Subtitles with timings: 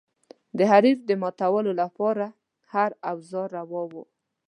[0.57, 2.25] د حریف د ماتولو لپاره
[2.73, 3.93] هر اوزار روا و.